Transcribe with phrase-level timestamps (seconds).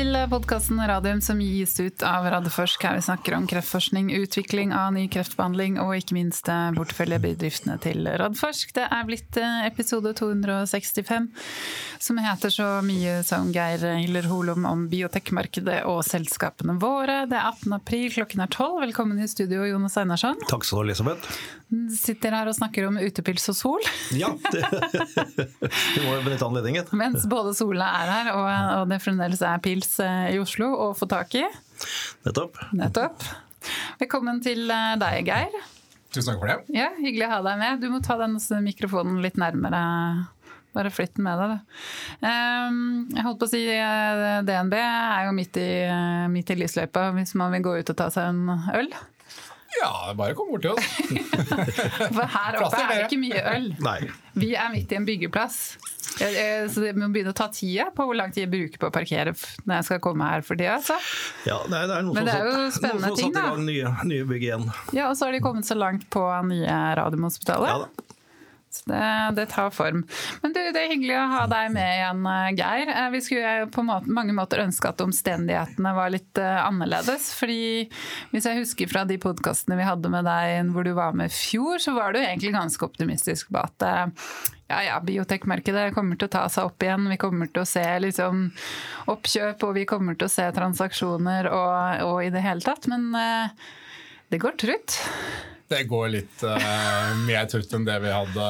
[0.00, 2.86] til podkasten Radium som gis ut av Radforsk.
[2.86, 8.08] Her vi snakker om kreftforskning, utvikling av ny kreftbehandling og ikke minst eh, porteføljebedriftene til
[8.22, 8.72] Radforsk.
[8.78, 11.28] Det er blitt eh, episode 265
[12.00, 17.26] som heter så mye som Geir Hiller Holom om biotekmarkedet og selskapene våre.
[17.28, 17.76] Det er 18.
[17.76, 18.80] april, klokken er 12.
[18.86, 20.40] Velkommen i studio, Jonas Einarsson.
[20.48, 21.40] Takk skal du ha, Elisabeth.
[22.00, 23.92] Sitter her og snakker om utepils og sol.
[24.16, 24.64] Ja, det,
[25.60, 26.88] det må jo benytte anledningen.
[26.96, 28.48] Mens både Sola er her og,
[28.80, 31.44] og det fremdeles er pils eh, i Oslo å få tak i.
[32.26, 32.58] Nettopp.
[32.76, 33.24] Nettopp.
[34.00, 35.56] Velkommen til eh, deg, Geir.
[36.10, 36.58] Tusen takk for det.
[36.74, 37.82] Ja, Hyggelig å ha deg med.
[37.82, 39.82] Du må ta den mikrofonen litt nærmere.
[40.76, 41.78] Bare flytt den med deg, du.
[42.30, 45.70] Ehm, jeg holdt på å si eh, DNB er jo midt i,
[46.30, 48.92] midt i lysløypa hvis man vil gå ut og ta seg en øl.
[49.80, 50.86] Ja, bare kom bort til oss.
[52.16, 53.68] For her oppe er det ikke mye øl.
[53.82, 54.00] Nei.
[54.38, 55.56] Vi er midt i en byggeplass.
[56.20, 58.94] Så det må begynne å ta tida på hvor lang tid jeg bruker på å
[58.94, 59.32] parkere
[59.64, 60.76] når jeg skal komme her for tida.
[60.80, 60.98] Altså.
[61.48, 63.92] Ja, det er, noe Men det er jo som spennende har satt i gang nye,
[64.10, 64.68] nye bygg igjen.
[64.96, 67.70] Ja, og så har de kommet så langt på nye Radiumhospitalet.
[67.70, 68.09] Ja da.
[68.70, 69.02] Det,
[69.34, 70.04] det tar form.
[70.42, 72.92] Men du, det er hyggelig å ha deg med igjen, eh, Geir.
[72.94, 77.32] Eh, Vi skulle på måte, mange måter ønske at omstendighetene var litt eh, annerledes.
[77.34, 77.88] fordi
[78.30, 81.34] hvis jeg husker fra de podkastene vi hadde med deg hvor du var med i
[81.34, 84.06] fjor, så var du egentlig ganske optimistisk på at eh,
[84.70, 87.10] ja, ja, biotekmarkedet kommer til å ta seg opp igjen.
[87.10, 88.48] Vi kommer til å se liksom,
[89.10, 92.86] oppkjøp, og vi kommer til å se transaksjoner og, og i det hele tatt.
[92.92, 93.72] Men eh,
[94.30, 95.00] det går trutt.
[95.70, 96.60] Det går litt uh,
[97.26, 98.46] mer tøft enn det vi hadde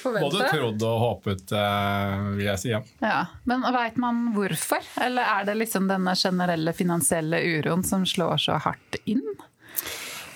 [0.00, 0.24] Forventet.
[0.24, 2.70] både trodd og håpet, uh, vil jeg si.
[2.72, 2.80] Ja.
[3.04, 4.84] Ja, Men veit man hvorfor?
[5.04, 9.26] Eller er det liksom denne generelle finansielle uroen som slår så hardt inn?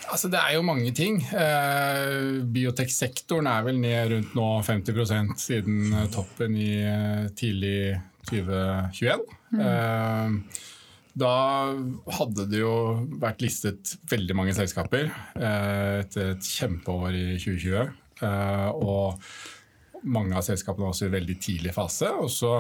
[0.09, 1.21] Altså, det er jo mange ting.
[1.29, 7.99] Uh, Bioteksektoren er vel ned rundt nå 50 siden eh, toppen i eh, tidlig
[8.31, 9.27] 2021.
[9.59, 10.39] Uh,
[11.19, 11.35] da
[12.19, 12.75] hadde det jo
[13.21, 17.93] vært listet veldig mange selskaper eh, etter et kjempeår i 2020.
[18.29, 22.13] Eh, og mange av selskapene var også i veldig tidlig fase.
[22.23, 22.55] Og så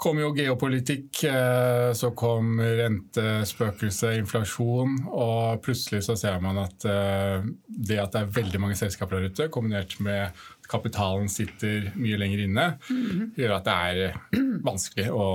[0.00, 4.96] kom jo geopolitikk, eh, så kom rente, spøkelse, inflasjon.
[5.10, 9.50] Og plutselig så ser man at det at det er veldig mange selskaper der ute,
[9.54, 12.66] kombinert med kapitalen sitter mye lenger inne,
[13.36, 15.28] gjør at det er vanskelig å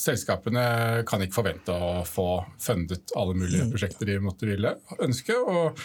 [0.00, 0.62] Selskapene
[1.08, 2.28] kan ikke forvente å få
[2.60, 5.36] fundet alle mulige prosjekter de måtte ville ønske.
[5.36, 5.78] Og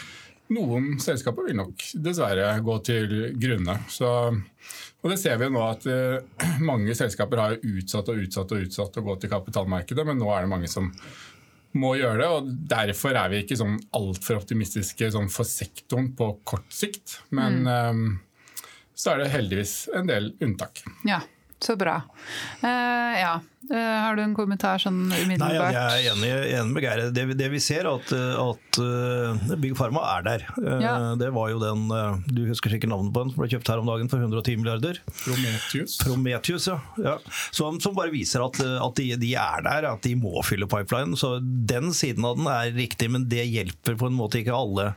[0.56, 3.76] noen selskaper vil nok dessverre gå til grunne.
[3.92, 4.08] Så,
[5.02, 9.00] og det ser vi nå at eh, mange selskaper har utsatt og utsatt og utsatt
[9.00, 10.92] å gå til kapitalmarkedet, men nå er det mange som
[11.76, 12.28] må gjøre det.
[12.32, 17.18] og Derfor er vi ikke sånn altfor optimistiske sånn for sektoren på kort sikt.
[17.36, 18.06] Men eh,
[18.96, 20.80] så er det heldigvis en del unntak.
[21.04, 21.20] Ja,
[21.60, 21.98] så bra.
[22.62, 23.34] Uh, ja.
[23.70, 25.74] Eh, har du en kommentar sånn umiddelbart?
[25.74, 27.02] Nei, jeg er enig, enig med Geir.
[27.14, 30.46] Det, det vi ser, er at, at uh, Big Pharma er der.
[30.60, 30.92] Uh, Ja.
[31.18, 31.86] Det var jo den
[32.28, 35.00] Du husker sikkert navnet på den som ble kjøpt her om dagen for 110 milliarder.
[35.24, 35.96] Prometheus.
[36.02, 36.76] Prometheus, ja.
[37.02, 37.14] ja.
[37.54, 41.16] Som, som bare viser at, at de, de er der, at de må fylle pipeline.
[41.18, 44.90] Så den siden av den er riktig, men det hjelper på en måte ikke alle,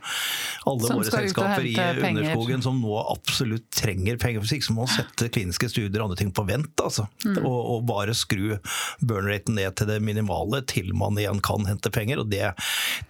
[0.69, 2.11] alle våre selskaper i penger.
[2.11, 4.43] underskogen som nå absolutt trenger penger.
[4.43, 7.07] For ikke så må man sette kliniske studier og andre ting på vent, altså.
[7.25, 7.41] Mm.
[7.41, 8.58] Og, og bare skru
[9.05, 12.23] burn-raten ned til det minimale til man igjen kan hente penger.
[12.23, 12.53] Og det,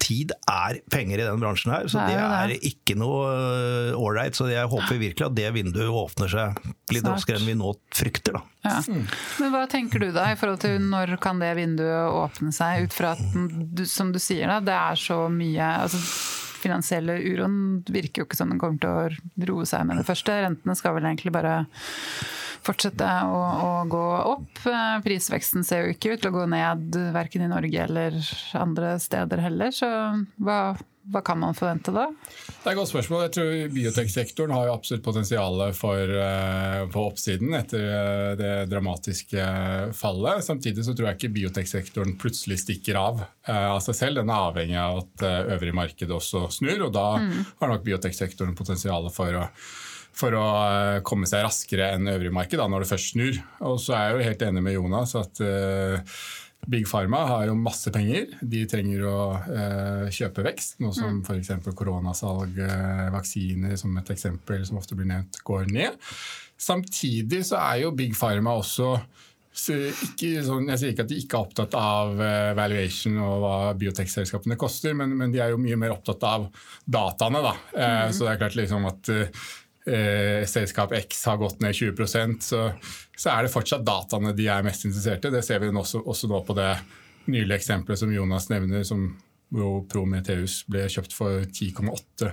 [0.03, 4.37] tid er penger i den bransjen her, så Det er det er ikke noe ålreit.
[4.37, 6.59] Så jeg håper virkelig at det vinduet åpner seg
[6.93, 8.39] litt raskere enn vi nå frykter.
[8.39, 8.43] da.
[8.65, 8.79] Ja.
[9.39, 12.95] Men hva tenker du da i forhold til når kan det vinduet åpne seg, ut
[12.95, 16.01] fra at som du sier da, det er så mye altså,
[16.59, 17.55] Finansielle uroen
[17.87, 20.35] virker jo ikke som den kommer til å roe seg med det første.
[20.43, 21.63] Rentene skal vel egentlig bare
[22.65, 24.61] fortsette å, å gå opp.
[24.67, 28.19] Eh, Prisveksten ser jo ikke ut til å gå ned verken i Norge eller
[28.59, 29.89] andre steder heller, så
[30.43, 30.59] hva,
[31.09, 32.05] hva kan man forvente da?
[32.29, 33.23] Det er et godt spørsmål.
[33.25, 39.47] Jeg tror Bioteksektoren har jo absolutt potensial for, eh, på oppsiden etter eh, det dramatiske
[39.97, 40.45] fallet.
[40.45, 44.21] Samtidig så tror jeg ikke bioteksektoren plutselig stikker av eh, av seg selv.
[44.21, 48.57] Den er avhengig av at eh, øvrig marked også snur, og da har nok bioteksektoren
[48.57, 49.47] potensial for å
[50.19, 53.39] for å eh, komme seg raskere enn øvrig marked da, når det først snur.
[53.69, 56.17] Og så er jeg jo helt enig med Jonas at eh,
[56.67, 58.27] Big Pharma har jo masse penger.
[58.41, 61.53] De trenger å eh, kjøpe vekst, noe som f.eks.
[61.77, 65.97] koronasalg, eh, vaksiner som et eksempel som ofte blir nevnt, går ned.
[66.59, 68.97] Samtidig så er jo Big Pharma også
[69.59, 73.39] så ikke sånn, jeg sier ikke at de ikke er opptatt av eh, valuation og
[73.43, 76.45] hva biotekselskapene koster, men, men de er jo mye mer opptatt av
[76.85, 77.41] dataene.
[77.43, 77.55] Da.
[77.73, 79.09] Eh, Så det er klart liksom at
[79.89, 82.61] eh, selskap X har gått ned 20 så,
[83.17, 85.33] så er det fortsatt dataene de er mest interessert i.
[85.33, 86.71] Det ser vi også, også nå på det
[87.29, 89.09] nylige eksempelet som Jonas nevner, som
[89.53, 92.31] hvor Prometheus ble kjøpt for 10,8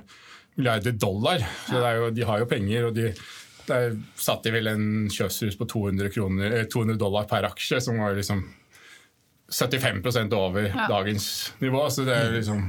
[0.56, 1.43] milliarder dollar.
[1.67, 2.88] Så jo, de har jo penger.
[2.88, 3.11] og de
[3.67, 7.99] der satt de vel en kjøpshus på 200, kroner, 200 eh, dollar per aksje, som
[7.99, 8.44] var liksom
[9.50, 10.87] 75 over ja.
[10.91, 11.26] dagens
[11.62, 11.82] nivå.
[11.91, 12.62] Så det er liksom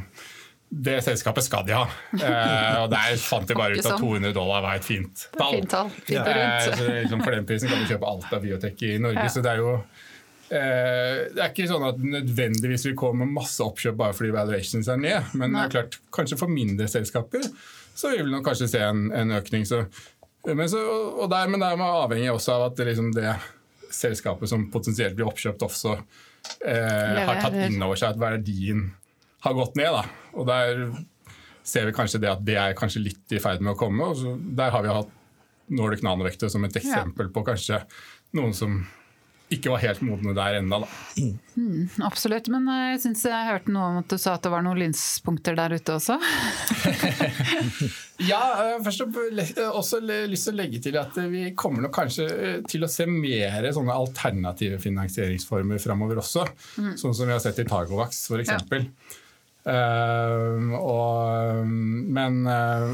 [0.69, 1.85] det selskapet skal de ha.
[2.17, 5.55] Eh, og der fant de bare ut at 200 dollar var et fint tall.
[5.55, 5.91] Fint tall.
[6.03, 9.23] Fint eh, så liksom for den prisen kan du kjøpe alt av biotek i Norge.
[9.23, 9.31] Ja.
[9.31, 13.63] Så det er jo eh, det er ikke sånn at nødvendigvis vi kommer med masse
[13.63, 15.31] oppkjøp bare fordi valuations er ned.
[15.39, 17.47] Men det er klart, kanskje for mindre selskaper
[17.97, 19.63] så vil vi nok kanskje se en, en økning.
[19.65, 19.85] Så,
[20.45, 20.83] men, så,
[21.17, 23.31] og der, men der er avhengig også av at det, liksom det
[23.87, 28.89] selskapet som potensielt blir oppkjøpt, også eh, har tatt inn over seg at verdien
[29.47, 29.93] har gått ned.
[29.95, 30.03] Da.
[30.37, 30.83] Og der
[31.67, 34.11] ser vi kanskje det at det er kanskje litt i ferd med å komme.
[34.11, 35.15] og så, Der har vi hatt
[35.67, 37.81] Nordic Nanovektor som et eksempel på kanskje
[38.37, 38.79] noen som
[39.47, 40.81] ikke var helt modne der ennå.
[41.15, 42.49] Mm, absolutt.
[42.51, 44.79] Men eh, jeg syns jeg hørte noe om at du sa at det var noen
[44.81, 46.17] lynspunkter der ute også?
[48.31, 51.95] ja, eh, først og fremst også lyst til å legge til at vi kommer nok
[51.95, 56.43] kanskje eh, til å se mer sånne alternative finansieringsformer framover også.
[56.83, 56.91] Mm.
[56.99, 58.51] Sånn som vi har sett i Targovax f.eks.
[58.51, 58.83] Ja.
[59.67, 62.93] Uh, og, men, uh,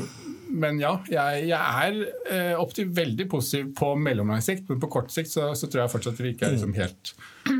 [0.50, 1.92] men, ja, jeg, jeg
[2.34, 5.94] er uh, veldig positiv på mellomlang sikt, men på kort sikt så, så, tror jeg
[5.94, 7.14] fortsatt vi ikke er liksom helt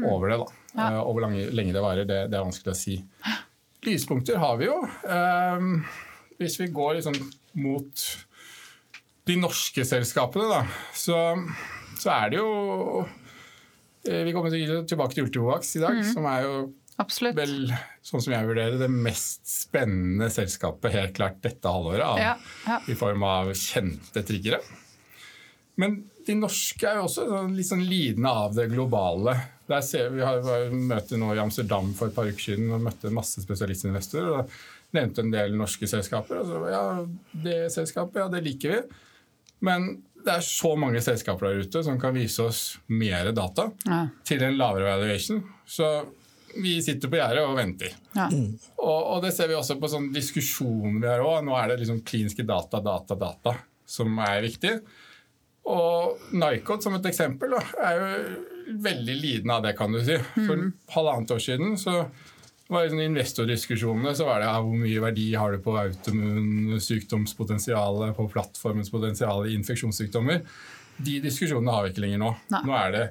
[0.10, 0.40] over det.
[0.42, 0.50] da.
[0.74, 0.90] Ja.
[0.90, 2.98] Uh, og hvor lenge, lenge, det varer, det, det, er vanskelig å si.
[3.86, 4.78] Lyspunkter har vi jo.
[6.40, 7.18] hvis vi går liksom
[7.60, 8.06] mot
[9.28, 10.62] de norske selskapene, da,
[10.96, 11.18] så,
[12.00, 13.04] så er det jo
[14.08, 14.56] Vi kommer
[14.88, 16.08] tilbake til Ultimovax i dag, mm.
[16.16, 16.56] som er jo
[17.02, 17.36] Absolutt.
[17.36, 22.04] Vel, sånn som jeg vurderer det mest spennende selskapet helt klart dette halvåret.
[22.06, 22.34] Av, ja,
[22.68, 22.80] ja.
[22.92, 24.60] I form av kjente triggere.
[25.80, 29.36] Men de norske er jo også sånn litt sånn lidende av det globale.
[29.72, 32.84] Der ser vi, vi har møte nå i Amsterdam for et par uker siden og
[32.86, 34.44] møtte masse spesialistinvestorer.
[34.44, 36.44] og Nevnte en del norske selskaper.
[36.44, 36.84] og så, ja,
[37.46, 38.82] Det selskapet, ja, det liker vi.
[39.66, 39.88] Men
[40.24, 44.06] det er så mange selskaper der ute som kan vise oss mer data ja.
[44.28, 45.42] til en lavere valuation.
[45.66, 45.90] Så
[46.56, 47.96] vi sitter på gjerdet og venter.
[48.14, 48.28] Ja.
[48.32, 48.58] Mm.
[48.78, 51.44] Og, og, det ser vi også på sånn diskusjonen vi har òg.
[51.48, 53.52] Nå er det liksom kliniske data, data, data
[53.90, 54.74] som er viktig.
[55.74, 55.96] Og
[56.36, 58.08] Nycod som et eksempel da, er jo
[58.84, 60.18] veldig lidende av det, kan du si.
[60.36, 60.70] For mm.
[60.96, 61.94] halvannet år siden så
[62.72, 68.16] var det sånn investordiskusjonene så var det ja, hvor mye verdi har du på autoimmunsykdomspotensialet,
[68.18, 70.38] på plattformens potensial i infeksjonssykdommer.
[71.04, 72.32] De diskusjonene har vi ikke lenger nå.
[72.54, 72.62] Nei.
[72.68, 73.06] Nå er det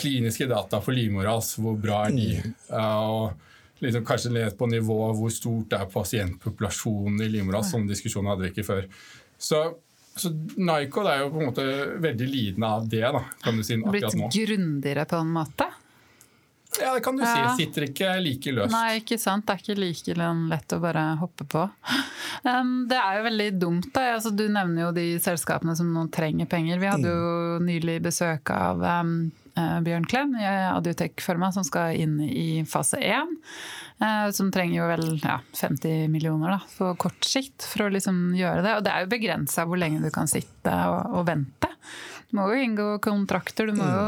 [0.00, 2.30] kliniske data for livmorhals, hvor bra er de?
[2.42, 2.54] Mm.
[2.80, 7.72] og liksom kanskje ned på nivå hvor stort er pasientpopulasjonen i livmorhals.
[7.74, 8.88] Sånne diskusjoner hadde vi ikke før.
[9.38, 9.62] Så,
[10.16, 11.64] så Nycod er jo på en måte
[12.02, 14.28] veldig lidende av det, da, kan du si akkurat nå.
[14.28, 15.70] Blitt grundigere på en måte?
[16.80, 17.34] Ja, det kan du ja.
[17.54, 17.64] si.
[17.64, 18.74] Sitter ikke like løst.
[18.74, 19.46] Nei, ikke sant.
[19.46, 20.14] Det er ikke like
[20.50, 21.68] lett å bare hoppe på.
[22.90, 23.92] Det er jo veldig dumt.
[23.94, 24.08] da.
[24.16, 26.80] Altså, du nevner jo de selskapene som nå trenger penger.
[26.82, 27.28] Vi hadde jo
[27.60, 27.68] mm.
[27.68, 33.36] nylig besøk av Eh, Bjørn Klem i Adiotek-firma som skal inn i fase 1.
[34.02, 38.34] Eh, som trenger jo vel ja, 50 millioner da, på kort sikt for å liksom
[38.38, 38.72] gjøre det.
[38.78, 41.70] Og det er jo begrensa hvor lenge du kan sitte og, og vente.
[42.30, 44.04] Du må jo inngå kontrakter, du må jo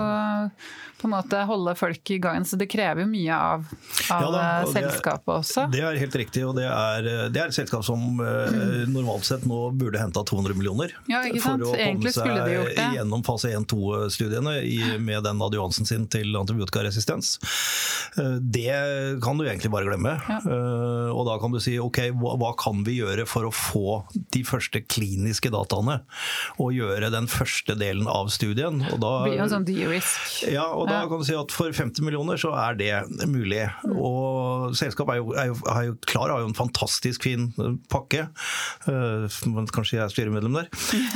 [1.01, 2.45] på en måte holde folk i gang.
[2.49, 3.67] Så det krever jo mye av,
[4.13, 5.67] av ja, da, selskapet også.
[5.73, 8.93] Det er helt riktig, og det er, det er et selskap som mm.
[8.95, 10.95] normalt sett nå burde henta 200 millioner.
[11.11, 17.37] Ja, for å komme seg gjennom fase 1-2-studiene med den adjuvansen sin til antibiotikaresistens.
[18.17, 18.75] Eh, det
[19.25, 20.17] kan du egentlig bare glemme.
[20.29, 20.39] Ja.
[20.41, 24.01] Eh, og da kan du si ok, hva kan vi gjøre for å få
[24.35, 26.01] de første kliniske dataene?
[26.63, 28.83] Og gjøre den første delen av studien.
[28.93, 30.41] Og da, det blir jo en sånn de-risk.
[30.53, 32.93] Ja, og da kan du si at for 50 millioner så er det
[33.31, 33.63] mulig.
[33.93, 37.77] Og selskapet er jo, er jo, er jo klar, har jo en fantastisk fin eh,
[37.93, 38.27] pakke.
[38.87, 39.27] Uh,
[39.75, 40.71] kanskje jeg er styremedlem der.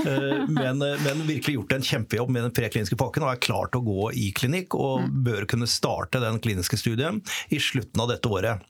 [0.04, 3.82] Uh, men, men, virkelig gjort en kjempejobb med den prekliniske pakken og er klar til
[3.82, 4.76] å gå i klinikk.
[4.78, 5.20] Og mm.
[5.26, 8.64] bør kunne starte den kliniske studien i slutten av dette året.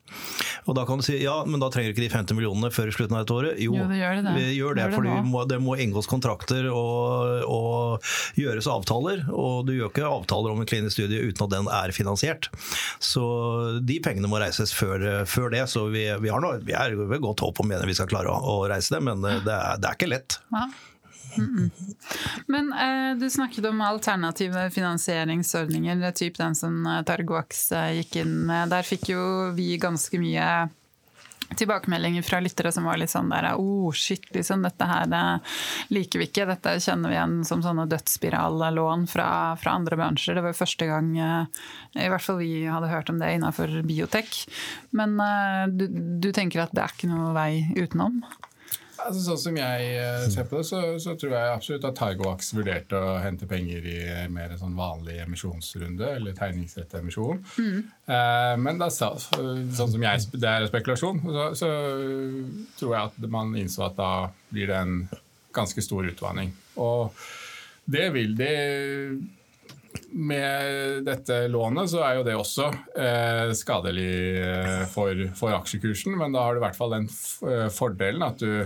[0.69, 2.91] Og da kan du si ja, men da trenger du ikke de 50 millionene før
[2.91, 3.61] i slutten av dette året.
[3.61, 4.35] Jo, jo det gjør det.
[4.37, 9.25] vi gjør det, for det, det må inngås kontrakter og, og gjøres avtaler.
[9.31, 12.49] Og du gjør ikke avtaler om en klinisk studie uten at den er finansiert.
[12.99, 13.23] Så
[13.81, 15.65] de pengene må reises før, før det.
[15.71, 18.39] Så vi, vi, har noe, vi er ved godt håp om vi skal klare å,
[18.39, 20.39] å reise det, men det er, det er ikke lett.
[20.53, 20.69] Ja.
[21.37, 21.69] Mm -mm.
[22.47, 28.45] Men eh, du snakket om alternative finansieringsordninger, typ den som eh, Targovax eh, gikk inn
[28.45, 28.69] med.
[28.69, 30.69] Der fikk jo vi ganske mye
[31.57, 35.09] tilbakemeldinger fra lyttere som var litt sånn der oh shit, liksom, dette her
[35.93, 36.47] liker vi ikke.
[36.49, 39.29] Dette kjenner vi igjen som sånne dødsspirallån fra,
[39.61, 40.37] fra andre bransjer.
[40.37, 41.65] Det var første gang eh,
[42.01, 44.31] i hvert fall vi hadde hørt om det innenfor biotek.
[44.97, 45.87] Men eh, du,
[46.23, 48.21] du tenker at det er ikke noe vei utenom?
[49.01, 52.51] Altså, sånn som jeg eh, ser på det, så, så tror jeg absolutt at Targovax
[52.57, 53.97] vurderte å hente penger i
[54.33, 57.41] mer sånn vanlig emisjonsrunde, eller tegningsrett emisjon.
[57.57, 57.81] Mm.
[58.05, 61.71] Eh, men da, sånn som jeg, det er spekulasjon, så, så,
[62.79, 64.13] tror jeg at man innså at da
[64.51, 64.97] blir det en
[65.55, 66.53] ganske stor utvanning.
[66.79, 67.11] Og
[67.91, 68.55] det vil det
[70.11, 76.35] med dette lånet så er jo det også eh, skadelig eh, for, for, aksjekursen, men
[76.35, 77.07] da har du i hvert fall den
[77.47, 78.65] eh, fordelen at du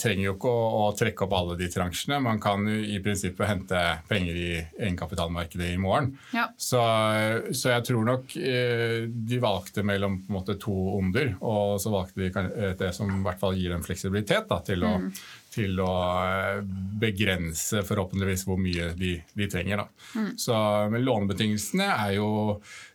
[0.00, 2.20] trenger jo ikke å, å, trekke opp alle de transjene.
[2.24, 6.12] Man kan i prinsippet hente penger i egenkapitalmarkedet i morgen.
[6.34, 6.48] Ja.
[6.56, 6.80] Så,
[7.52, 12.74] så, jeg tror nok eh, de valgte mellom måte, to onder, og så valgte de
[12.78, 15.08] det som i hvert fall gir en fleksibilitet da, til å mm
[15.54, 15.92] til å
[16.24, 16.62] eh,
[17.00, 19.84] begrense forhåpentligvis hvor mye de, de trenger.
[20.14, 20.32] Mm.
[20.40, 20.56] Så,
[20.92, 22.28] men lånebetingelsene er jo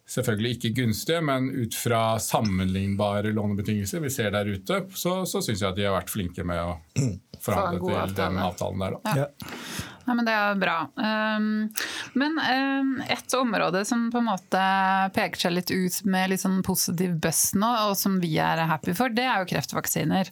[0.09, 5.61] selvfølgelig ikke gunstige, men ut fra sammenlignbare lånebetingelser vi ser der ute, så, så syns
[5.61, 6.75] jeg at de har vært flinke med å
[7.45, 8.97] forhandle til den avtalen der.
[8.97, 9.15] Da.
[9.23, 9.29] Ja.
[10.09, 10.77] Ja, men Det er bra.
[10.97, 11.67] Um,
[12.17, 14.61] men um, et område som på en måte
[15.13, 18.95] peker seg litt ut med litt sånn positiv buzz nå, og som vi er happy
[18.97, 20.31] for, det er jo kreftvaksiner.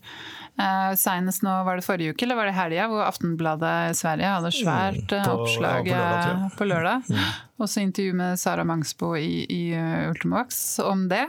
[0.58, 4.34] Uh, Senest nå var det forrige uke, eller var det helga, hvor Aftenbladet i Sverige
[4.34, 6.44] hadde svært mm, på, oppslag ja, på lørdag.
[6.58, 7.14] På lørdag.
[7.14, 7.32] Mm.
[7.68, 9.64] Også intervju med Sara Mangsbo i, i
[10.10, 11.28] Ultimovax om det.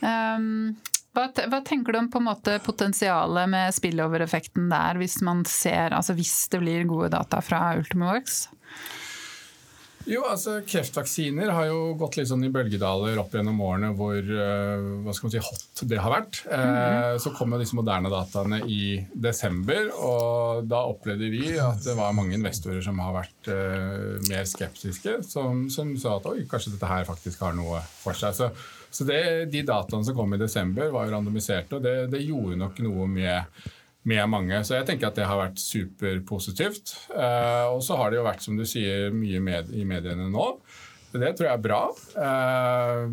[0.00, 0.78] Um,
[1.16, 5.96] hva, hva, tenker du om på en måte potensialet med spillover-effekten der, hvis man ser,
[5.96, 8.46] altså hvis det blir gode data fra Ultimovax?
[10.06, 15.02] Jo, altså Kreftvaksiner har jo gått litt sånn i bølgedaler opp gjennom årene hvor uh,
[15.02, 16.40] hva skal man si, hot det har vært.
[16.46, 17.14] -hmm.
[17.14, 21.96] uh, så kom jo disse moderne dataene i desember, og da opplevde vi at det
[21.98, 26.76] var mange investorer som har vært uh, mer skeptiske, som, som, sa at oi, kanskje
[26.76, 28.34] dette her faktisk har noe for seg.
[28.34, 28.50] Så
[28.96, 32.56] så det, De dataene som kom i desember, var jo randomiserte, og det, det gjorde
[32.56, 33.66] nok noe med,
[34.06, 34.62] med, mange.
[34.64, 36.94] Så jeg tenker at det har vært superpositivt.
[37.10, 40.50] Eh, og så har det jo vært, som du sier, mye med, i mediene nå.
[41.16, 41.82] Det tror jeg er bra.
[42.12, 43.06] Uh,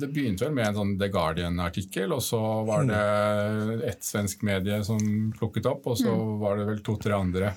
[0.00, 3.00] det begynte vel med en sånn The Guardian-artikkel, og så var det
[3.90, 5.02] ett svensk medie som
[5.36, 6.30] plukket opp, og så mm.
[6.40, 7.52] var det vel to-tre andre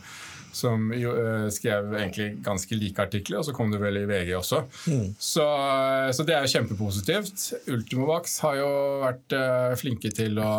[0.56, 4.32] som jo, uh, skrev egentlig ganske like artikler, og så kom det vel i VG
[4.38, 4.62] også.
[4.88, 5.08] Mm.
[5.20, 7.46] Så, uh, så, det er jo kjempepositivt.
[7.76, 8.70] Ultimovax har jo
[9.04, 10.52] vært uh, flinke til å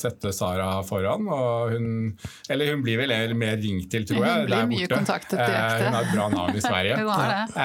[0.00, 1.90] sette Sara foran, og hun
[2.50, 4.44] Eller hun blir vel mer ringt til, tror jeg.
[4.44, 5.88] Hun blir mye kontaktet direkte.
[5.88, 7.02] hun har et bra navn i Sverige.
[7.32, 7.60] det.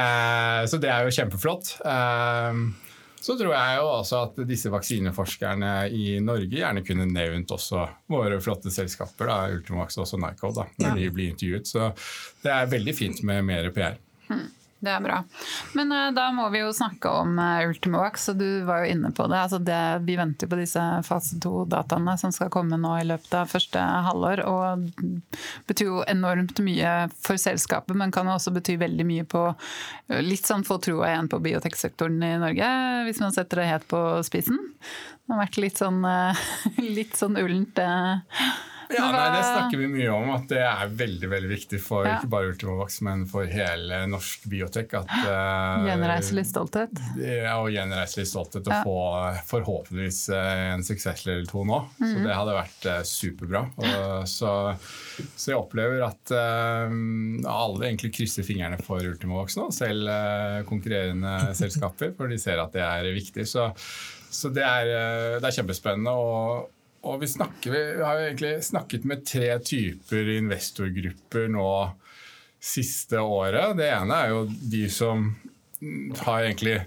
[0.72, 1.74] så det er jo kjempeflott.
[1.86, 2.87] Uh,
[3.28, 8.40] så tror jeg jo også at disse vaksineforskerne i Norge gjerne kunne nevnt også våre
[8.44, 10.94] flotte selskaper, da, Ultimax og også Nyco, da, når ja.
[10.96, 11.68] de blir intervjuet.
[11.68, 11.90] Så
[12.46, 14.00] det er veldig fint med mer PR.
[14.30, 14.48] Hmm.
[14.80, 15.24] Det er bra.
[15.74, 19.10] Men uh, da må vi jo snakke om uh, Ultimovax, og du var jo inne
[19.16, 19.40] på det.
[19.40, 23.34] Altså det vi venter jo på disse fase to-dataene som skal komme nå i løpet
[23.40, 24.44] av første halvår.
[24.46, 24.86] Og
[25.70, 30.46] betyr jo enormt mye for selskapet, men kan også bety veldig mye på uh, litt
[30.46, 32.72] sånn få troa igjen på bioteksektoren i Norge,
[33.10, 34.62] hvis man setter det helt på spisen.
[35.26, 36.04] Det har vært litt sånn,
[37.00, 37.82] litt sånn ullent.
[38.94, 42.18] Ja, nei, Det snakker vi mye om, at det er veldig veldig viktig for ja.
[42.18, 44.96] ikke bare Ultimovax, men for hele norsk biotek.
[45.02, 47.02] at uh, Gjenreise litt stolthet?
[47.20, 48.98] Ja, og gjenreise litt stolthet og få
[49.52, 51.80] forhåpentligvis eh, en suksess eller to nå.
[51.98, 52.14] Mm -hmm.
[52.14, 52.28] Så mhm.
[52.28, 53.62] det hadde vært uh, superbra.
[53.78, 54.76] Og, så,
[55.36, 56.88] så, jeg opplever at uh,
[57.52, 60.10] alle egentlig krysser fingrene for Ultimovax nå, selv
[60.68, 63.48] konkurrerende selskaper, for de ser at det er viktig.
[63.48, 63.72] Så,
[64.30, 66.12] så det, er, det er kjempespennende.
[66.12, 66.77] og
[67.08, 71.70] og vi, snakker, vi, har jo egentlig snakket med tre typer investorgrupper nå
[72.68, 73.78] siste året.
[73.80, 75.30] Det ene er jo de som
[76.26, 76.80] har egentlig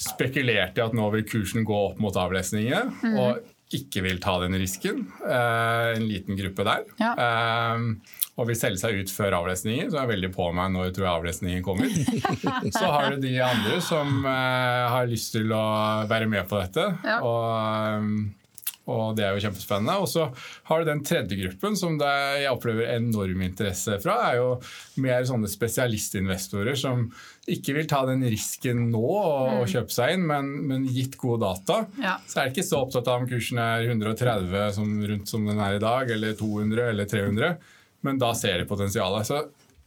[0.00, 2.86] spekulert i at nå vil kursen gå opp mot avlesningene.
[3.02, 3.16] Mm.
[3.20, 3.40] Og
[3.74, 5.04] ikke vil ta den risken.
[5.22, 6.86] Eh, en liten gruppe der.
[6.98, 7.12] Ja.
[7.14, 10.88] Eh, og vil selge seg ut før avlesningen, så er jeg veldig på meg når
[10.88, 11.92] jeg tror avlesningen kommer.
[12.78, 15.64] så har du de andre som eh, har lyst til å
[16.10, 16.86] være med på dette.
[17.04, 17.20] Ja.
[17.20, 18.39] og
[18.90, 19.96] og det er jo kjempespennende.
[20.02, 20.26] Og så
[20.68, 24.16] har du den tredje gruppen som jeg opplever enorm interesse fra.
[24.30, 24.48] er jo
[25.02, 27.08] mer sånne spesialistinvestorer som
[27.50, 29.70] ikke vil ta den risken nå og, mm.
[29.72, 32.18] kjøpe seg inn, men, men gitt gode data, ja.
[32.28, 35.62] så er de ikke så opptatt av om kursen er 130 som, rundt som den
[35.62, 37.56] er i dag, eller 200 eller 300,
[38.06, 39.28] men da ser de potensialet.
[39.28, 39.40] Så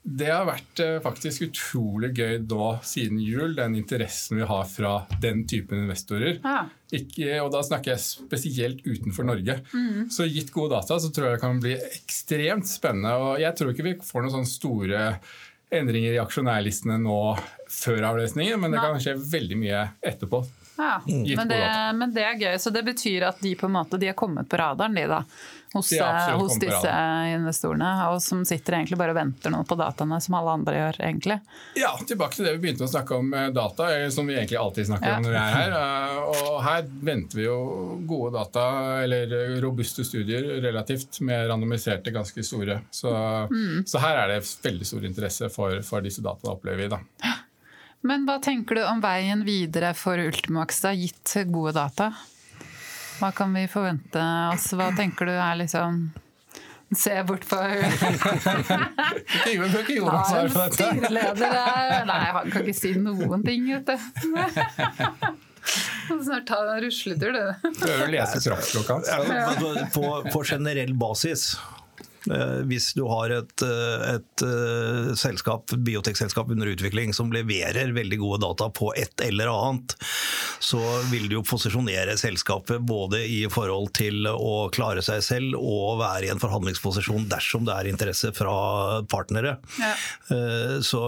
[0.03, 4.91] Det har vært eh, faktisk utrolig gøy nå siden jul, den interessen vi har fra
[5.23, 6.41] den typen investorer.
[6.43, 6.65] Ja.
[6.93, 9.61] Ikke, og da snakker jeg spesielt utenfor Norge.
[10.13, 13.15] Så gitt gode data så tror jeg det kan bli ekstremt spennende.
[13.15, 15.05] Og jeg tror ikke vi får noen sånne store
[15.73, 17.21] endringer i aksjonærlistene nå
[17.71, 20.43] før avlesningen, men det kan skje veldig mye etterpå.
[20.77, 21.61] Ja, men det,
[21.95, 22.55] men det er gøy.
[22.59, 25.21] Så det betyr at de på en måte de har kommet på radaren, de da?
[25.73, 25.97] Hos, De
[26.37, 26.91] hos disse
[27.33, 30.99] investorene, og som sitter egentlig bare og venter nå på dataene, som alle andre gjør,
[31.07, 31.37] egentlig.
[31.79, 34.59] Ja, tilbake til det vi begynte å snakke om eh, data, eh, som vi egentlig
[34.61, 35.15] alltid snakker Ja.
[35.17, 35.71] om når vi er her.
[35.79, 36.19] Eh,
[36.53, 37.57] Og her venter vi jo
[38.07, 38.67] gode data,
[39.03, 42.81] eller eh, robuste studier, relativt med randomiserte, ganske store.
[42.91, 43.09] Så,
[43.49, 43.83] Mm.
[43.89, 46.87] så her er det veldig stor interesse for, for disse dataene, opplever vi.
[46.87, 46.99] da.
[48.03, 52.11] Men hva tenker du om veien videre for Ultimax, da, gitt gode data?
[53.19, 54.21] Hva kan vi forvente
[54.53, 54.69] oss?
[54.77, 56.03] Hva tenker du er liksom
[56.93, 60.75] Se bort på Ikke ikke Nei, Jonas svar på dette.
[60.77, 62.03] styreleder der.
[62.09, 63.97] Nei, han kan ikke si noen ting, vet du.
[66.11, 67.69] Snart ta en rusletur, du.
[67.79, 69.07] Prøver å lese kroppsspråket hans.
[69.09, 71.53] Ja, på, på generell basis
[72.69, 78.41] hvis du har et, eh, et eh, selskap, biotekselskap under utvikling som leverer veldig gode
[78.45, 79.95] data på et eller annet,
[80.63, 80.79] så
[81.11, 86.29] vil du jo posisjonere selskapet både i forhold til å klare seg selv og være
[86.29, 89.57] i en forhandlingsposisjon dersom det er interesse fra partnere.
[89.81, 89.93] Ja.
[90.31, 90.99] Eh, Så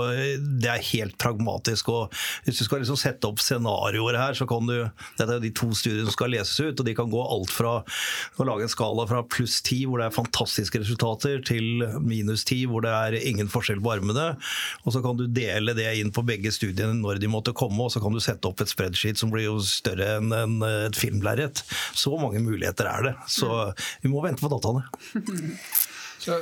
[0.59, 1.89] det er helt pragmatisk.
[1.89, 2.13] og
[2.45, 4.75] Hvis du skal liksom sette opp scenarioer her, så kan du
[5.17, 7.77] Dette er de to studiene som skal leses ut, og de kan gå alt fra
[8.39, 11.04] å lage en skala fra pluss 10, hvor det er fantastiske resultater,
[11.45, 14.27] til minus 10, hvor det er ingen forskjell på armene.
[14.83, 17.93] Og så kan du dele det inn på begge studiene når de måtte komme, og
[17.93, 21.63] så kan du sette opp et spreadsheet som blir jo større enn en, et filmlerret.
[21.95, 23.17] Så mange muligheter er det.
[23.31, 23.49] Så
[24.03, 24.85] vi må vente på dataene.
[26.25, 26.39] Så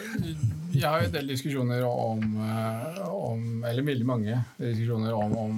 [0.72, 5.58] jeg har jo en del diskusjoner om, eh, om Eller veldig mange diskusjoner om, om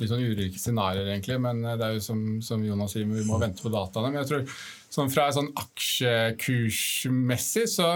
[0.00, 1.40] litt sånn ulike scenarioer, egentlig.
[1.40, 4.10] Men det er jo som, som Jonas sier, vi må vente på dataene.
[4.10, 4.42] Men jeg tror
[4.94, 7.88] sånn fra sånn aksjekursmessig så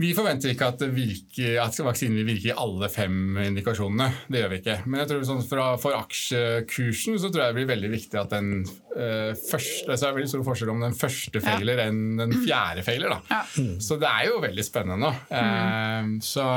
[0.00, 4.06] vi forventer ikke at, det virker, at vaksinen vil virke i alle fem indikasjonene.
[4.32, 4.76] Det gjør vi ikke.
[4.86, 8.32] Men jeg tror sånn fra, for aksjekursen så tror jeg det blir veldig viktig at
[8.32, 12.34] den eh, første Så er det veldig stor forskjell om den første feiler enn den
[12.46, 13.12] fjerde feiler.
[13.12, 13.20] Da.
[13.42, 13.68] Ja.
[13.82, 15.12] Så det er jo veldig spennende nå.
[15.40, 16.48] Eh, så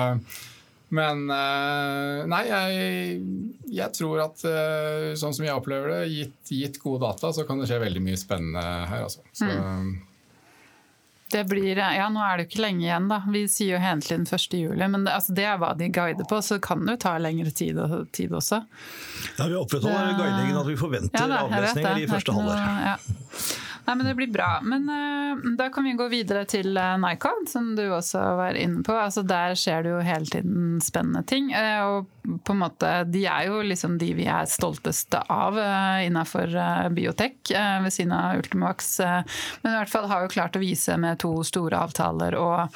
[0.93, 3.13] men eh, nei, jeg,
[3.73, 4.43] jeg tror at
[5.17, 8.19] sånn som jeg opplever det, gitt, gitt gode data, så kan det skje veldig mye
[8.21, 9.07] spennende her.
[9.07, 9.25] Altså.
[9.33, 9.49] Så,
[11.33, 13.17] Det blir, ja, Nå er det jo ikke lenge igjen, da.
[13.33, 14.53] Vi sier jo hele tiden 1.
[14.59, 17.15] juli, men det, altså, det er hva de guider på, så det kan jo ta
[17.17, 17.79] lengre tid,
[18.13, 18.59] tid også.
[19.39, 22.61] Ja, Vi opprettholder Det- guidingen at vi forventer Ja, da, avlesninger i første halvår.
[22.85, 22.95] Ja.
[23.85, 24.61] Nei, men Det blir bra.
[24.63, 28.83] Men uh, da kan vi gå videre til uh, Nycod, som du også var inne
[28.85, 28.95] på.
[28.95, 31.51] Altså, der skjer det jo hele tiden spennende ting.
[31.51, 35.99] Uh, og på en måte, De er jo liksom de vi er stolteste av uh,
[36.05, 38.99] innenfor uh, biotek, eh, ved siden av Ultimax.
[38.99, 39.21] eh,
[39.61, 42.69] men i hvert fall har jo klart å vise med to store avtaler og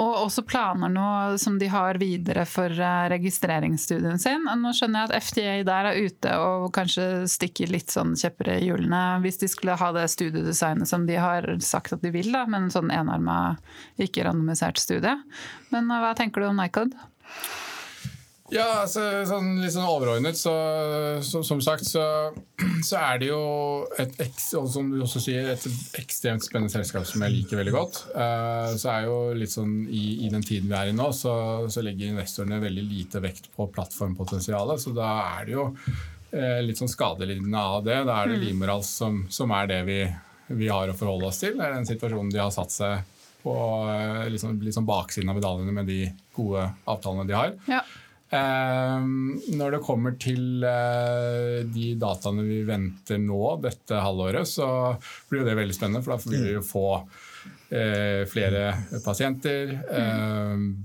[0.00, 1.06] og også planer nå
[1.40, 4.46] som de har videre for eh, registreringsstudien sin.
[4.60, 8.60] Nå skjønner jeg at FDA der er ute og kanskje stikker litt sånn kjepper i
[8.64, 12.46] hjulene hvis de skulle ha det studiedesignet som de har sagt at de vil, da,
[12.48, 13.56] en sånn enarma,
[14.00, 15.18] ikke randomisert studie.
[15.74, 16.96] Men eh, hva tenker du om Nycod?
[18.50, 20.52] Ja, altså, sånn, litt sånn overordnet, så,
[21.22, 22.02] så som sagt, så,
[22.86, 23.42] så er det jo
[24.02, 25.66] et, som du også sier, et
[26.00, 28.00] ekstremt spennende selskap som jeg liker veldig godt.
[28.10, 31.34] Uh, så er jo litt sånn i, i den tiden vi er i nå, så,
[31.70, 34.82] så legger investorene veldig lite vekt på plattformpotensialet.
[34.82, 38.02] Så da er det jo uh, litt sånn skadelidende av det.
[38.08, 40.02] Da er det Limorals som, som er det vi,
[40.58, 41.54] vi har å forholde oss til.
[41.54, 45.78] Det er den situasjonen de har satt seg på uh, sånn, sånn baksiden av medaljene
[45.78, 46.02] med de
[46.34, 47.58] gode avtalene de har.
[47.70, 47.84] Ja.
[48.30, 49.06] Eh,
[49.58, 54.94] når det kommer til eh, de dataene vi venter nå dette halvåret, så
[55.30, 56.86] blir det veldig spennende, for da vil vi jo få
[57.74, 58.70] eh, flere
[59.04, 59.74] pasienter,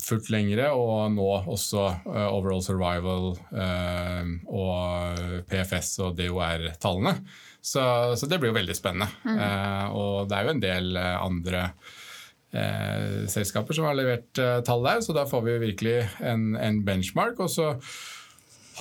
[0.05, 1.85] fullt lengre, og nå også
[2.25, 7.19] overall survival og PFS og DOR-tallene.
[7.65, 7.81] Så,
[8.17, 9.07] så det blir jo veldig spennende.
[9.25, 11.61] Eh, og det er jo en del andre
[13.31, 17.39] selskaper som har levert eh, tall der, så da får vi virkelig en, en benchmark.
[17.43, 17.71] Og så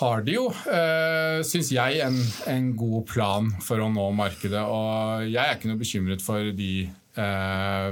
[0.00, 2.16] har de jo, eh, syns jeg, en,
[2.50, 4.62] en god plan for å nå markedet.
[4.66, 6.72] Og jeg er ikke noe bekymret for de
[7.14, 7.90] eh,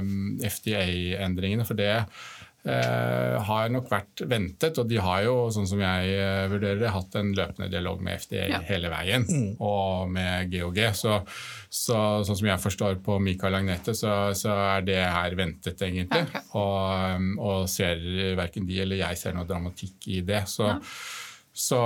[0.49, 4.79] FDA-endringene, for det eh, har nok vært ventet.
[4.83, 8.19] Og de har jo, sånn som jeg eh, vurderer det, hatt en løpende dialog med
[8.23, 8.59] FDA Ja.
[8.67, 9.27] hele veien,
[9.63, 10.83] og med GOG.
[10.99, 11.21] Så,
[11.73, 16.19] så sånn som jeg forstår på Mikael Agnete, så, så er det her ventet, egentlig.
[16.27, 16.41] Okay.
[16.59, 18.03] Og, um, og ser
[18.37, 20.43] verken de eller jeg ser noe dramatikk i det.
[20.51, 20.77] Så, Ja.
[21.65, 21.79] så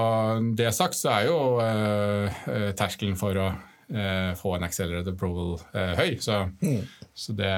[0.60, 3.48] det sagt, så er jo eh, eh, terskelen for å
[3.88, 6.12] eh, få en accelerated approval eh, høy.
[6.20, 6.42] Så,
[7.16, 7.56] så det,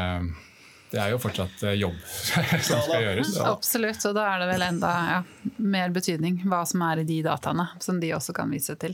[0.93, 1.97] det er jo fortsatt jobb
[2.69, 3.35] som skal gjøres.
[3.41, 5.21] Absolutt, og da er det vel enda ja,
[5.65, 8.93] mer betydning hva som er i de dataene, som de også kan vise til.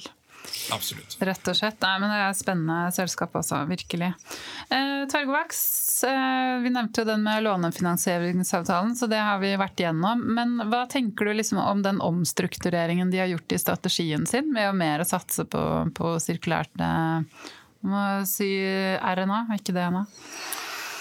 [0.76, 1.18] Absolutt.
[1.20, 1.78] Rett og slett.
[1.84, 4.12] Nei, men det er et spennende selskap også, virkelig.
[4.70, 5.58] Eh, Targovax,
[6.10, 10.24] eh, vi nevnte jo den med lånefinansieringsavtalen, så det har vi vært igjennom.
[10.38, 14.72] Men hva tenker du liksom om den omstruktureringen de har gjort i strategien sin, med
[14.72, 15.64] å mer satse på,
[15.96, 17.46] på sirkulært eh,
[17.86, 18.50] må si
[18.98, 20.06] RNA, ikke DNA?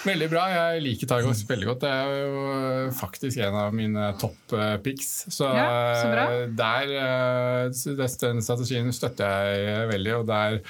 [0.04, 0.42] Veldig bra.
[0.52, 1.84] Jeg liker Targos veldig godt.
[1.84, 5.12] Det er jo faktisk en av mine topp eh, picks.
[5.32, 10.14] Så, Ja, så eh, der, eh, den strategien støtter jeg veldig.
[10.18, 10.60] og der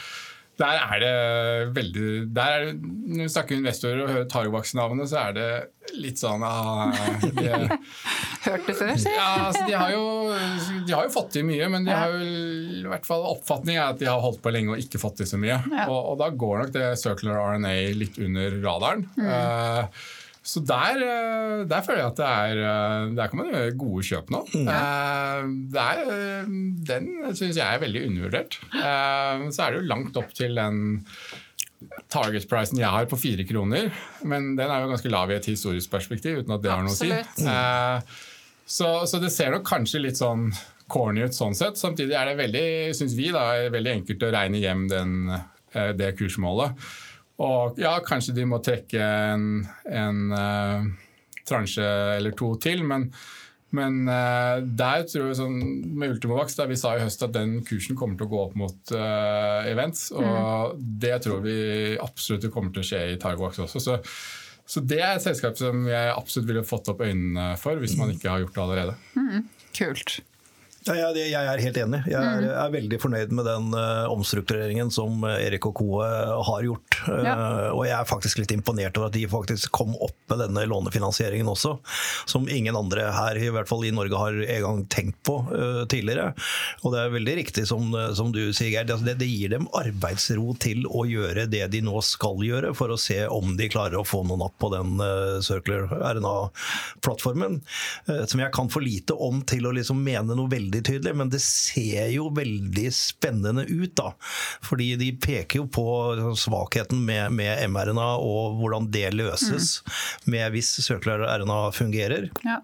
[0.60, 1.14] der er det
[1.74, 5.48] veldig der er det, Når vi snakker investorer og hører Targovax-navnet, så er det
[6.00, 7.48] litt sånn ah, de,
[8.46, 9.10] Hørt det før, si?
[9.10, 10.04] ja, altså, de, har jo,
[10.86, 13.94] de har jo fått til mye, men de har jo i hvert fall oppfatningen er
[13.94, 15.58] at de har holdt på lenge og ikke fått til så mye.
[15.58, 15.86] Ja.
[15.88, 19.06] Og, og da går nok det circular RNA litt under radaren.
[19.18, 20.04] Eh,
[20.44, 24.02] så der, eh, der føler jeg at det er eh, Der kan man gjøre gode
[24.04, 24.42] kjøp nå.
[24.60, 26.50] Eh, det er, eh,
[26.90, 28.58] den syns jeg er veldig undervurdert.
[28.76, 30.82] Eh, Så er det jo langt opp til den
[32.12, 33.90] target-prisen jeg har på fire kroner,
[34.24, 36.94] men den er jo ganske lav i et historisk perspektiv, uten at det har noe
[36.94, 37.10] å si.
[37.12, 38.14] Eh,
[38.64, 40.46] Så, så det ser nok kanskje litt sånn
[40.88, 41.76] corny ut sånn sett.
[41.76, 45.12] Samtidig er det veldig, syns vi, da, veldig enkelt å regne hjem den,
[45.74, 46.72] eh, det kursmålet.
[47.42, 50.84] Og ja, kanskje de må trekke en, en uh,
[51.48, 51.86] transje
[52.18, 53.08] eller to til, men,
[53.74, 55.56] men uh, der tror jeg sånn
[55.98, 58.54] med Ultimovax da Vi sa i høst at den kursen kommer til å gå opp
[58.60, 61.58] mot uh, events, og det tror vi
[61.98, 63.82] absolutt kommer til å skje i Targovax også.
[63.82, 63.98] Så,
[64.64, 68.14] så det er et selskap som jeg absolutt ville fått opp øynene for, hvis man
[68.14, 69.42] ikke har gjort det allerede.
[69.74, 70.20] Kult.
[70.84, 71.98] Ja, jeg, jeg er helt enig.
[72.12, 75.86] Jeg er, er veldig fornøyd med den uh, omstruktureringen som eh, Erik og co.
[76.04, 76.98] eh, har gjort.
[77.04, 77.34] Ja.
[77.74, 81.48] og jeg er faktisk litt imponert over at de faktisk kom opp med denne lånefinansieringen
[81.48, 81.74] også.
[82.28, 86.34] Som ingen andre her, i hvert fall i Norge, har engang tenkt på uh, tidligere.
[86.82, 88.84] Og det er veldig riktig som, som du sier, Geir.
[88.84, 92.92] Altså, det, det gir dem arbeidsro til å gjøre det de nå skal gjøre, for
[92.92, 97.60] å se om de klarer å få noen napp på den uh, Circular RNA-plattformen.
[98.28, 101.40] som jeg kan for lite om til å liksom mene noe veldig tydelig, men det
[101.44, 104.12] ser jo veldig spennende ut, da.
[104.64, 105.86] Fordi de peker jo på
[106.40, 109.78] svakheten med, med mRNA og hvordan det løses
[110.30, 112.30] med hvis circular RNA fungerer.
[112.44, 112.60] Ja.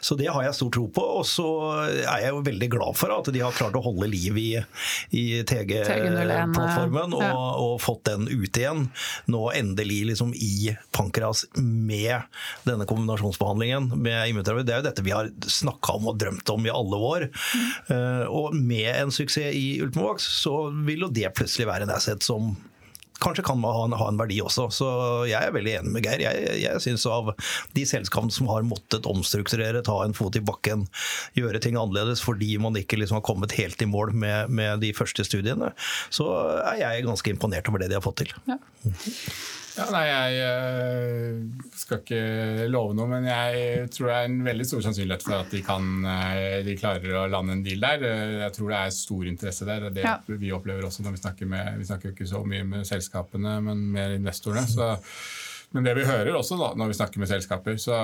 [0.00, 1.04] Så det har jeg stor tro på.
[1.20, 1.46] Og så
[2.02, 4.50] er jeg jo veldig glad for at de har klart å holde liv i,
[5.16, 8.86] i TG-plattformen og, og fått den ut igjen.
[9.32, 12.26] Nå endelig liksom i pankreas med
[12.66, 14.66] denne kombinasjonsbehandlingen med immunterapi.
[14.66, 17.28] Det er jo dette vi har snakka om og drømt om i alle år.
[17.92, 22.24] Eh, og med en suksess i Ultimovax, så vil jo det plutselig være en asset
[22.24, 22.54] som
[23.22, 24.68] kanskje kan man ha en, ha en verdi også.
[24.74, 24.88] Så
[25.30, 26.24] jeg er veldig enig med Geir.
[26.26, 27.32] Jeg, jeg synes av
[27.76, 30.86] de selskapene som har måttet omstrukturere, ta en fot i bakken,
[31.38, 34.92] gjøre ting annerledes fordi man ikke liksom har kommet helt i mål med, med de
[34.96, 35.72] første studiene,
[36.14, 36.30] så
[36.64, 38.34] er jeg ganske imponert over det de har fått til.
[38.48, 38.58] Ja.
[39.76, 41.40] Ja, nei, jeg eh,
[41.76, 42.20] skal ikke
[42.72, 45.90] love noe, men jeg tror det er en veldig stor sannsynlighet for at de, kan,
[46.08, 48.04] eh, de klarer å lande en deal der.
[48.08, 49.90] Eh, Jeg tror det er stor interesse der.
[49.92, 50.14] Det Ja.
[50.26, 53.84] vi opplever også når vi snakker med Vi snakker ikke så mye med selskapene, men
[53.92, 54.64] mer investorene.
[54.66, 54.88] Så,
[55.76, 58.00] men det vi hører også da, når vi snakker med selskaper, så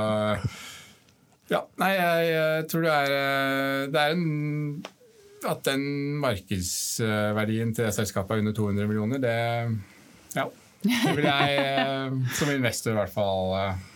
[1.50, 4.84] Ja, nei, jeg, jeg tror det er Det er en
[5.48, 5.82] At den
[6.22, 9.78] markedsverdien til selskapet er under 200 millioner, det
[10.36, 10.46] Ja.
[10.82, 13.88] Det vil jeg eh, som investor i hvert fall eh,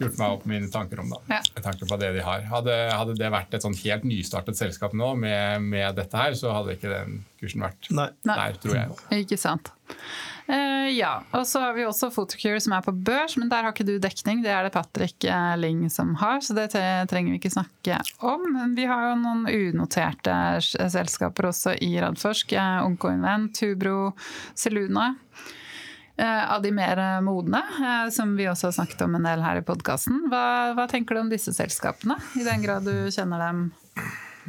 [0.00, 1.12] gjort meg opp mine tanker om.
[1.12, 1.40] da, Ja.
[1.54, 2.46] Med tanke på det de har.
[2.48, 6.54] Hadde, hadde det vært et sånn helt nystartet selskap nå med, med dette her, så
[6.56, 8.08] hadde ikke den kursen vært Nei.
[8.24, 9.24] Der, tror jeg.
[9.24, 9.72] Ikke sant.
[10.50, 13.74] Uh, ja, og så har vi også Photocure som er på børs, men der har
[13.74, 14.40] ikke du dekning.
[14.42, 15.28] Det er det Patrick
[15.60, 18.48] Ling som har, så det trenger vi ikke snakke om.
[18.56, 22.56] Men vi har jo noen unoterte selskaper også i Radforsk.
[22.88, 24.14] Oncoinvent, Tubro,
[24.58, 25.12] Seluna
[26.24, 29.60] av de mer eh, modne, eh, som vi også har snakket om en del her
[29.60, 30.26] i podkasten.
[30.32, 30.44] Hva,
[30.76, 33.68] hva tenker du om disse selskapene, i den grad du kjenner dem?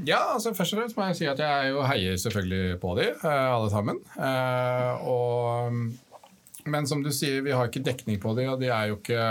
[0.08, 3.10] Ja, altså først og fremst må jeg si at jeg jo heier selvfølgelig på de,
[3.12, 4.00] eh, alle sammen.
[4.18, 5.82] Eh, og
[6.72, 9.24] men som du sier, vi har ikke dekning på de, og de er jo ikke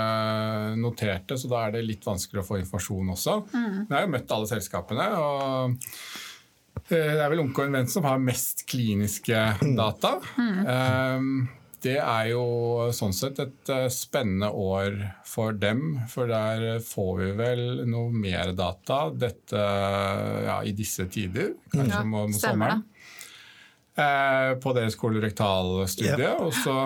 [0.80, 3.36] noterte, så da er det litt vanskelig å få informasjon også.
[3.52, 3.76] Mm.
[3.84, 5.06] Jeg har jo møtt alle selskapene.
[5.20, 5.76] og
[6.90, 9.46] eh, det er vel Onkel Invent som har mest kliniske
[9.78, 10.16] data.
[10.36, 11.48] Mm.
[11.80, 12.44] Det er jo
[12.96, 18.52] sånn sett et eh, spennende år for dem, for der får vi vel noe mer
[18.56, 19.64] data dette,
[20.46, 22.84] ja, i disse tider, kanskje ja, mot sommeren.
[24.00, 26.28] Eh, på deres kolorektalstudie.
[26.28, 26.44] Yep.
[26.44, 26.76] Og så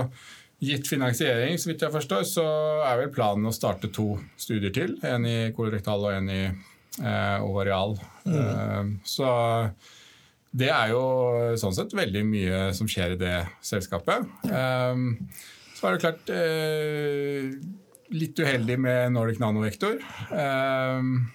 [0.64, 2.46] gitt finansiering, så vidt jeg forstår, så
[2.86, 4.96] er vel planen å starte to studier til.
[5.04, 7.98] En i kolorektal og en i eh, ovarial.
[8.24, 8.38] Mm.
[8.38, 9.28] Eh, så
[10.54, 11.04] det er jo
[11.58, 14.28] sånn sett veldig mye som skjer i det selskapet.
[14.46, 15.26] Um,
[15.74, 17.56] så er det klart uh,
[18.14, 19.98] litt uheldig med Nordic Nanovektor.
[20.30, 21.32] Um,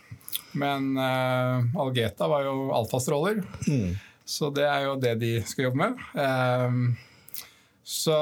[0.59, 3.43] men Algeta var jo alfastråler.
[3.67, 3.91] Mm.
[4.29, 6.01] Så det er jo det de skal jobbe med.
[6.15, 6.97] Um,
[7.85, 8.17] så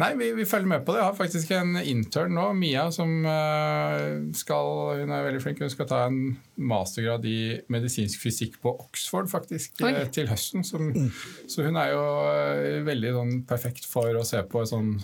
[0.00, 1.02] Nei, vi, vi, følger med på det.
[1.02, 5.60] Jeg har faktisk en intern nå, Mia, som uh, skal Hun er veldig flink.
[5.60, 6.20] Hun skal ta en
[6.56, 7.40] mastergrad i
[7.72, 9.92] medisinsk fysikk på Oxford faktisk Oi.
[10.14, 10.64] til høsten.
[10.64, 11.10] Som, mm.
[11.50, 14.94] Så hun er jo uh, veldig sånn, perfekt for å se på et sånn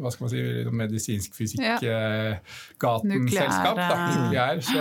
[0.00, 0.40] hva skal man si,
[0.74, 3.76] medisinsk fysikk-gaten-selskap.
[3.78, 3.84] Ja.
[3.94, 4.60] Eh, Nukleær.
[4.64, 4.80] Så,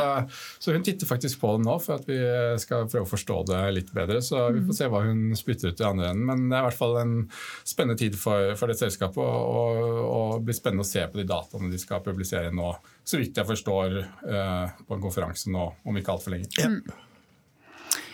[0.60, 2.20] så, hun titter faktisk på det nå for at vi
[2.62, 4.20] skal prøve å forstå det litt bedre.
[4.26, 6.26] Så vi får se hva hun spytter ut i andre enden.
[6.30, 7.16] Men det er i hvert fall en
[7.68, 9.22] spennende tid for, for det selskapet.
[9.24, 9.74] Og, og,
[10.10, 12.70] og blir spennende å se på de dataene de skal publisere nå,
[13.04, 13.88] så vidt jeg forstår,
[14.28, 16.48] uh, på en konferanse nå om ikke altfor lenge.
[16.60, 16.70] Ja.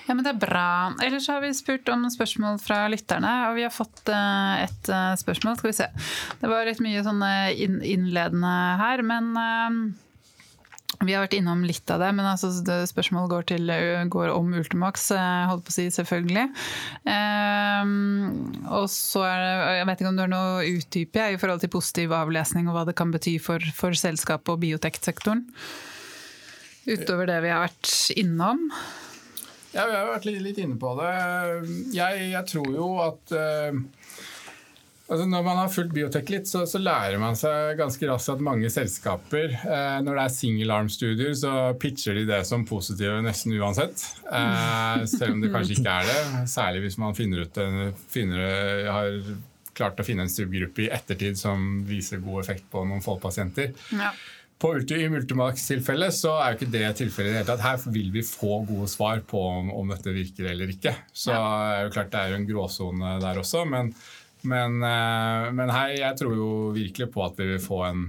[0.09, 0.69] Ja, men Det er bra.
[1.05, 5.13] Ellers har vi spurt om spørsmål fra lytterne, og vi har fått uh, et uh,
[5.21, 5.59] spørsmål.
[5.59, 5.85] Skal vi se.
[6.41, 9.29] Det var litt mye sånne innledende her, men
[11.05, 12.49] vi har vært innom litt av det, men altså,
[12.89, 13.73] spørsmålet går, til,
[14.11, 15.11] går om Ultimax,
[15.47, 16.47] holdt på å si, selvfølgelig.
[17.05, 17.93] Um,
[18.65, 21.71] og så er det, Jeg vet ikke om du har noe utdype i forhold til
[21.77, 25.45] positiv avlesning og hva det kan bety for, for selskapet og bioteksektoren?
[26.89, 28.65] Utover det vi har vært innom?
[29.75, 31.13] Ja, vi har vært litt, inne på det.
[31.93, 33.75] Jeg, jeg tror jo at uh,
[35.09, 38.41] altså Når man har fulgt biotek litt, så, så, lærer man seg ganske raskt at
[38.45, 43.53] mange selskaper, uh, når det er single arm-studier, så pitcher de det som positive nesten
[43.59, 44.01] uansett.
[44.25, 46.49] Uh, selv om det kanskje ikke er det.
[46.49, 47.61] Særlig hvis man finner ut
[48.09, 49.21] finner, har
[49.79, 53.71] klart å finne en subgruppe i ettertid som viser god effekt på noen få pasienter.
[53.93, 54.11] Ja.
[54.59, 57.63] På, I Multimax-tilfellet så er jo ikke det tilfellet i det hele tatt.
[57.63, 60.91] Her vil vi få gode svar på om, om dette virker eller ikke.
[61.15, 61.43] Så ja.
[61.77, 63.63] er jo klart det er jo en gråsone der også.
[63.71, 63.93] Men,
[64.41, 68.03] men, eh, men, her, jeg tror jo virkelig på at vi vil få en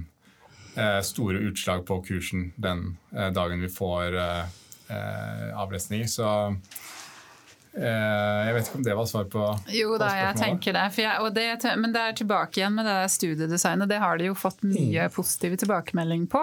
[0.75, 4.19] eh, store utslag på kursen den eh, dagen vi får
[5.55, 6.03] avlesning.
[6.11, 6.27] Så
[7.71, 10.81] jeg vet ikke om det var svar på Jo da, jeg tenker det.
[10.99, 11.75] Jeg, det.
[11.79, 13.87] Men det er tilbake igjen med det studiedesignet.
[13.87, 15.13] Det har de jo fått mye mm.
[15.15, 16.41] positive tilbakemelding på.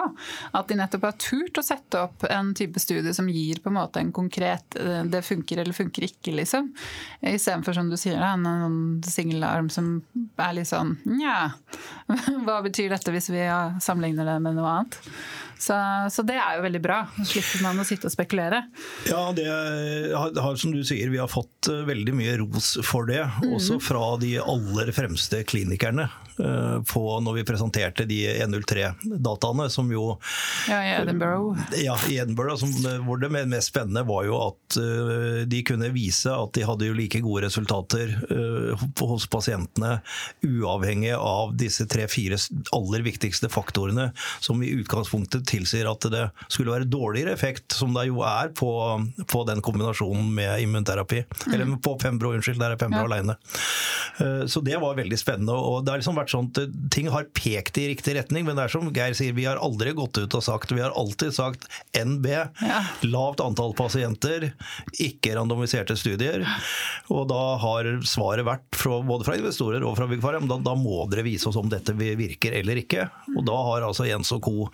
[0.57, 3.77] At de nettopp har turt å sette opp en type studie som gir på en
[3.77, 6.71] måte en konkret eh, Det funker eller funker ikke, liksom.
[7.21, 9.99] Istedenfor som du sier, en singelarm som
[10.39, 11.51] er litt sånn Nja,
[12.45, 13.45] hva betyr dette hvis vi
[13.83, 14.99] sammenligner det med noe annet?
[15.59, 15.75] Så,
[16.11, 17.01] så, det er jo veldig bra.
[17.19, 18.63] Så slipper man å sitte og spekulere.
[19.09, 23.25] Ja, det har, som du sier, vi har fått eh, veldig mye ros for det.
[23.43, 23.51] Mm.
[23.57, 26.07] Også fra de aller fremste klinikerne.
[26.39, 30.13] Eh, på når vi presenterte de 103-dataene, som jo
[30.69, 31.59] Ja, i Edinburgh.
[31.75, 32.71] Ja, i Edinburgh, som,
[33.03, 36.95] hvor det mest spennende var jo at uh, de kunne vise at de hadde jo
[36.95, 39.97] like gode resultater uh, hos pasientene,
[40.45, 42.39] uavhengig av disse tre-fire
[42.75, 48.07] aller viktigste faktorene, som i utgangspunktet tilsier at det skulle være dårligere effekt, som det
[48.09, 48.71] jo er på,
[49.27, 51.25] på den kombinasjonen med immunterapi.
[51.27, 51.53] Mm.
[51.53, 53.11] Eller på Pembro, unnskyld, der er Pembro ja.
[53.11, 53.37] alene.
[54.21, 55.59] Uh, så det var veldig spennende.
[55.59, 58.57] og det har liksom vært vært sånn at ting har pekt i riktig retning, men
[58.57, 61.33] det er som Geir sier, vi har aldri gått ut og sagt Vi har alltid
[61.33, 62.27] sagt NB,
[62.61, 62.81] ja.
[63.03, 64.51] lavt antall pasienter,
[64.99, 66.45] ikke randomiserte studier.
[67.09, 71.05] Og da har svaret vært fra, både fra investorer og fra Byggfarm, da, da må
[71.09, 73.07] dere vise oss om dette virker eller ikke.
[73.35, 74.69] Og da har altså Jens og co.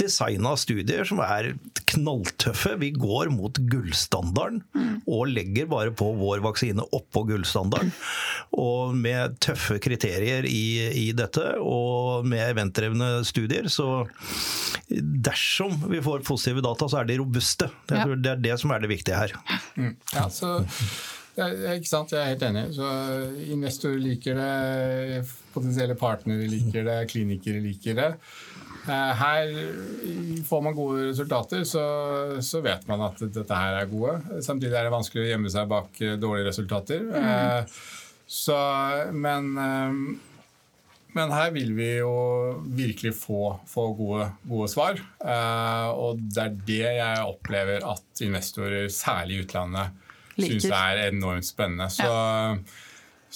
[0.00, 1.54] designa studier som er
[1.88, 2.74] knalltøffe.
[2.82, 4.62] Vi går mot gullstandarden
[5.08, 7.92] og legger bare på vår vaksine oppå gullstandarden.
[8.58, 13.68] Og med tøffe kriterier i i dette, og med eventdrevne studier.
[13.72, 14.06] Så
[14.88, 17.70] dersom vi får positive data, så er de robuste.
[17.88, 18.16] Det er, ja.
[18.16, 19.36] det, er det, som er det viktige her.
[19.76, 19.94] Mm.
[20.14, 20.58] Ja, så
[21.38, 22.64] ikke sant, Jeg er helt enig.
[22.74, 22.86] Så
[23.54, 25.24] Investorer liker det,
[25.54, 28.08] potensielle partnere liker det, klinikere liker det.
[28.88, 29.52] Eh, her
[30.48, 31.84] får man gode resultater, så,
[32.40, 34.16] så, vet man at dette her er gode.
[34.44, 37.04] Samtidig er det vanskelig å gjemme seg bak dårlige resultater.
[37.04, 37.68] Mm.
[38.28, 38.56] Så,
[39.16, 39.54] men
[41.18, 42.12] men her vil vi jo
[42.78, 45.00] virkelig få, få gode, gode, svar.
[45.18, 49.98] Uh, og det er det jeg opplever at investorer, særlig i utlandet,
[50.38, 51.88] syns er enormt spennende.
[51.90, 52.54] Så, ja.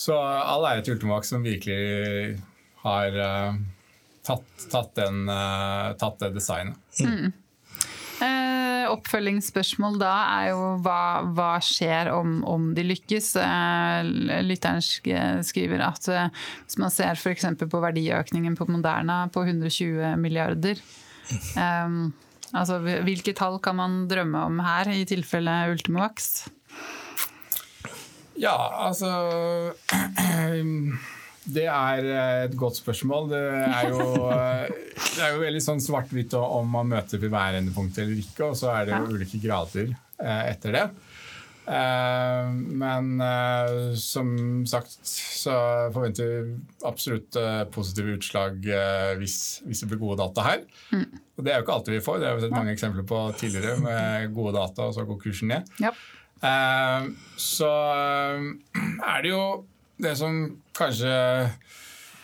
[0.05, 2.39] så all ære til Ultimax som virkelig
[2.85, 3.61] har uh,
[4.27, 6.79] tatt, tatt, den, uh, tatt, det designet.
[7.03, 7.33] Mm.
[8.23, 8.52] Eh,
[8.91, 13.33] oppfølgingsspørsmål da er jo hva, hva skjer om, om, de lykkes?
[13.43, 14.11] Eh,
[14.47, 17.47] lytteren skriver at eh, hvis man ser f.eks.
[17.63, 20.81] på verdiøkningen på Moderna på 120 milliarder
[21.57, 22.13] um,
[22.53, 26.47] altså, Hvilke tall kan man drømme om her, i tilfelle Ultimovax?
[28.41, 28.57] Ja,
[28.89, 29.11] altså
[31.43, 33.31] Det er eh, et godt spørsmål.
[33.33, 34.69] Det er jo, eh,
[35.17, 38.59] det er jo veldig sånn svart-hvitt om man møter ved hver endepunkt eller ikke, og
[38.59, 40.87] så er det jo ulike grader eh, etter det.
[41.63, 43.21] Men
[43.95, 44.33] som
[44.67, 45.53] sagt så
[45.95, 46.57] forventer vi
[46.89, 47.39] absolutt
[47.71, 48.67] positive utslag
[49.21, 50.65] hvis, hvis, det blir gode data her.
[50.91, 51.21] Mm.
[51.39, 52.19] Og det er jo ikke alltid vi får.
[52.19, 55.55] Det har vi sett mange eksempler på tidligere med gode data, og så går kursen
[55.55, 55.71] ned.
[57.47, 59.45] Så er det jo
[60.01, 60.45] det som
[60.77, 61.13] kanskje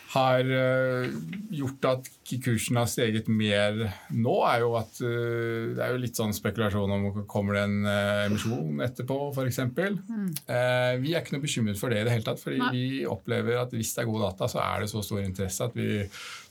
[0.09, 1.11] har eh,
[1.53, 2.07] gjort at
[2.41, 3.77] kursen har steget mer
[4.09, 7.77] nå, er jo at eh, det er jo litt sånn spekulasjon om kommer det en
[7.91, 9.61] eh, emisjon etterpå, f.eks.
[9.69, 10.31] Mm.
[11.03, 12.71] Vi er ikke noe bekymret for det i det hele tatt, fordi Nei.
[12.73, 15.77] vi opplever at hvis det er gode data, så er det så stor interesse at
[15.77, 16.01] vi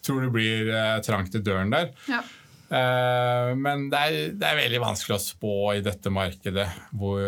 [0.06, 0.70] tror det blir
[1.06, 1.90] trangt i døren der.
[2.06, 2.22] Ja.
[2.68, 6.66] Eh, men det er, det er, veldig vanskelig å spå i dette markedet.
[6.98, 7.22] Hvor,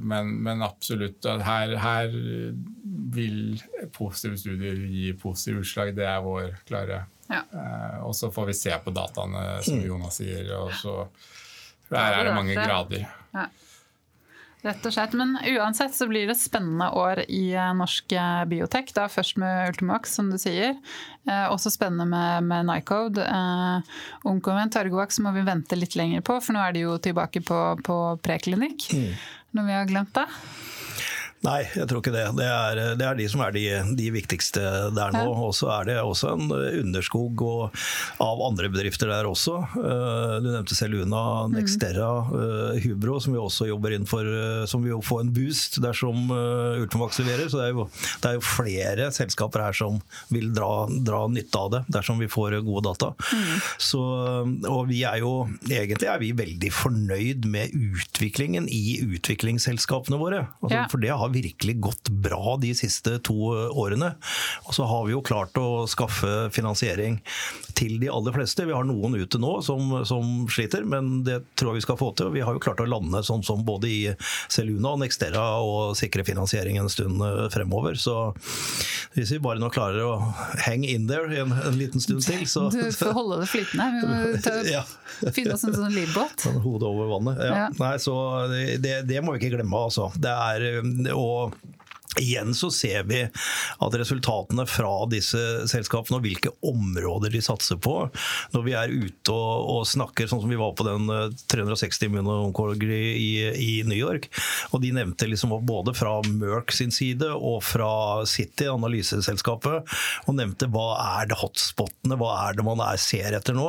[0.00, 2.18] men, men, absolutt, her, her,
[3.10, 3.56] vil
[3.96, 5.94] positive studier gi positive utslag.
[5.96, 7.44] Det er vår klare ja.
[7.54, 9.86] Eh, og så får vi se på dataene, som mm.
[9.86, 10.50] Jonas sier.
[10.58, 10.96] og så
[11.94, 13.06] Her er det mange grader.
[13.34, 13.46] Ja.
[14.60, 15.14] Rett og slett.
[15.16, 18.92] Men uansett så blir det spennende år i eh, norsk eh, biotek.
[18.96, 20.76] Da først med Ultimax, som du sier.
[21.28, 23.24] Eh, også spennende med, med Nycode.
[23.24, 27.44] Eh, Onkoven Targovax må vi vente litt lenger på, for nå er de jo tilbake
[27.46, 28.90] på, på preklinikk.
[28.92, 29.14] Mm.
[29.56, 30.28] Når vi har glemt det.
[31.46, 32.26] Nei, jeg tror ikke det.
[32.36, 33.64] Det er, det er de som er de,
[33.96, 34.60] de, viktigste
[34.92, 35.24] der nå.
[35.48, 37.78] Og så er det også en underskog og,
[38.20, 39.56] av andre bedrifter der også.
[39.80, 41.22] Eh, du nevnte Seluna,
[41.52, 42.80] Nexterra, mm.
[42.84, 44.10] Hubro, som vi også jobber innenfor.
[44.10, 47.48] for, som vil få en boost dersom Ultimax leverer.
[47.48, 47.86] Så det er, jo,
[48.20, 50.00] det er, jo, flere selskaper her som
[50.34, 53.12] vil dra, dra nytte av det, dersom vi får gode data.
[53.32, 53.56] Mm.
[53.80, 54.02] Så,
[54.68, 55.34] og vi er jo
[55.70, 60.44] egentlig er vi veldig fornøyd med utviklingen i utviklingsselskapene våre.
[60.60, 60.86] Altså, ja.
[60.92, 64.12] For det har virkelig gått bra de siste to årene.
[64.66, 67.20] Og så har vi jo klart å skaffe finansiering
[67.78, 68.66] til de aller fleste.
[68.68, 72.10] Vi har noen ute nå som, som sliter, men det tror jeg vi skal få
[72.18, 72.32] til.
[72.34, 74.00] Vi har jo klart å lande sånn som både i
[74.52, 77.96] Seluna og Nextera og sikre finansiering en stund eh, fremover.
[78.00, 78.16] Så
[79.16, 80.14] hvis vi bare nå klarer å
[80.66, 83.88] hang in there en, en liten stund til, så Du får holde det flytende.
[83.94, 84.84] Vi må ja.
[85.32, 86.46] finne oss en sånn livbåt.
[86.66, 87.40] Hodet over vannet.
[87.44, 87.56] Ja.
[87.60, 87.66] Ja.
[87.80, 88.14] Nei, så
[88.50, 90.10] det, det, må vi ikke glemme, altså.
[90.20, 91.52] Det er, eh, og
[92.18, 95.38] Igjen så ser vi at resultatene fra disse
[95.70, 97.94] selskapene og hvilke områder de satser på,
[98.50, 102.08] når vi er ute og, og snakker, sånn som vi var på den 360 eh,
[102.08, 104.26] Immunoncology i, i New York,
[104.74, 107.92] og de nevnte liksom både fra Merck sin side og fra
[108.26, 109.94] City, analyseselskapet,
[110.26, 110.88] og nevnte hva
[111.20, 113.68] er det hotspotene, hva er det man er, ser etter nå,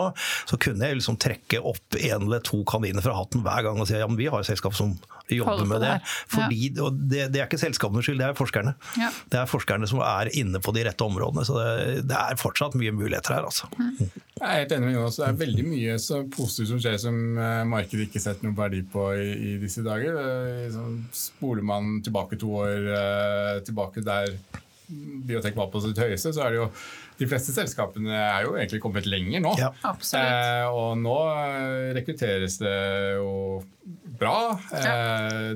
[0.49, 3.85] så kunne jeg liksom trekke opp en eller to kaniner fra hatten hver gang og
[3.85, 4.97] si ja, men vi har et selskap som
[5.35, 5.93] jobber med det.
[6.31, 8.75] Fordi, og det, det er ikke selskapenes skyld, det er forskerne.
[8.99, 9.11] Ja.
[9.31, 11.45] Det er forskerne som er inne på de rette områdene.
[11.47, 13.47] Så det, det er fortsatt mye muligheter her.
[13.49, 13.69] Altså.
[13.77, 14.09] Mm.
[14.41, 15.19] Jeg er helt enig med Jonas.
[15.21, 18.81] Det er veldig mye så positivt som skjer som eh, markedet ikke setter noen verdi
[18.91, 20.17] på i, i disse dager.
[20.73, 24.35] Så spoler man tilbake to år eh, tilbake der
[25.27, 26.67] biotek var på sitt høyeste, så er det jo
[27.21, 29.51] de fleste selskapene er jo egentlig kommet lenger nå.
[29.59, 29.69] Ja.
[29.85, 32.77] Eh, og nå eh, rekrutteres det
[33.19, 33.61] jo
[34.17, 34.57] bra.
[34.73, 34.93] Ja.
[35.29, 35.51] Eh,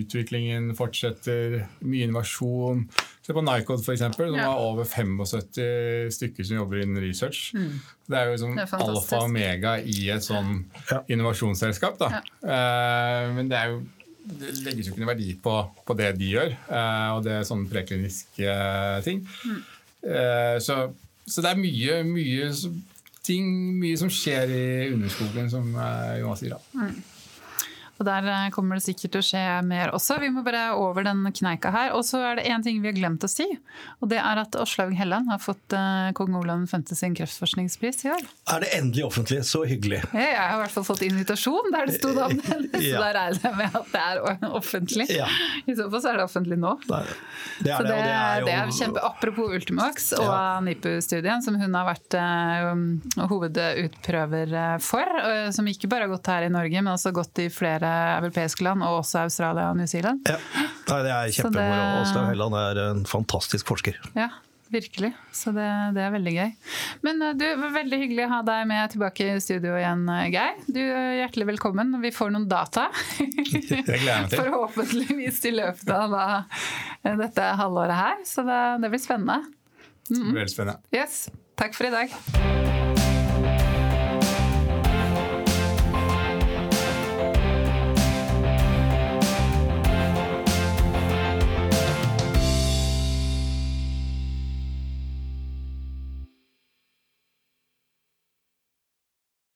[0.00, 2.86] utviklingen fortsetter, mye innovasjon.
[3.24, 4.04] Se på Nycod f.eks.
[4.16, 4.54] De har ja.
[4.54, 7.50] over 75 stykker som jobber innen research.
[7.56, 7.82] Mm.
[8.08, 10.62] Det er jo sånn alfa og omega i et sånn
[11.12, 12.00] innovasjonsselskap.
[12.00, 12.24] Da.
[12.40, 13.84] Eh, men det er jo
[14.24, 17.48] det legges jo ikke noen verdi på, på det de gjør, eh, og det er
[17.48, 19.20] sånne prekliniske eh, ting.
[19.44, 19.58] Mm.
[20.08, 20.78] Eh, så,
[21.26, 22.48] så, det er mye, mye
[23.24, 25.68] ting, mye som skjer i underskogen, som
[26.20, 26.56] Jonas sier.
[26.56, 26.80] da.
[26.80, 27.13] Mm.
[28.00, 30.18] Og der eh, kommer det sikkert til å skje mer også.
[30.22, 31.92] Vi må bare over den kneika her.
[31.94, 33.46] Og så er det én ting vi har glemt å si.
[34.02, 36.86] Og det er at Åslaug Helland har fått uh, kong Olav 5.
[36.94, 38.26] sin kreftforskningspris i år.
[38.54, 39.40] Er det endelig offentlig?
[39.46, 40.02] Så hyggelig.
[40.14, 43.48] Jeg har i hvert fall fått invitasjon der det sto navnet hennes, så da regner
[43.48, 45.08] jeg med at det er offentlig.
[45.14, 45.28] Ja.
[45.64, 46.74] I så fall så er det offentlig nå.
[46.84, 47.12] Det er,
[47.60, 48.48] det, er så det, det, er jo...
[48.48, 50.42] det er kjempe, Apropos Ultimax og ja.
[50.64, 56.48] NIPU-studien, som hun har vært uh, hovedutprøver for, uh, som ikke bare har gått her
[56.48, 60.24] i Norge, men også gått i flere europeiske land, og også Australia og New Zealand.
[60.28, 60.38] Ja,
[60.88, 61.84] Nei, det er kjempemoro.
[62.02, 63.96] Åslaug Helland er en fantastisk forsker.
[64.18, 64.28] Ja,
[64.72, 65.12] virkelig.
[65.32, 65.66] Så det,
[65.96, 66.52] det, er veldig gøy.
[67.06, 70.62] Men eh, du, Veldig hyggelig å ha deg med tilbake i studio igjen, eh, Geir.
[70.68, 71.94] Du er Hjertelig velkommen.
[72.04, 72.88] Vi får noen data.
[73.18, 74.42] Jeg gleder meg til.
[74.42, 76.26] Forhåpentligvis i løpet av da,
[77.02, 78.26] eh, dette halvåret her.
[78.28, 79.40] Så det, det blir spennende.
[80.10, 80.34] Mm.
[80.34, 80.80] Veldig spennende.
[80.94, 81.24] Yes.
[81.56, 82.93] Takk for i dag.